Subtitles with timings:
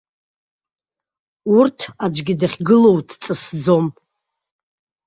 [1.57, 3.85] Урҭ аӡәгьы дахьгылоу дҵысӡом.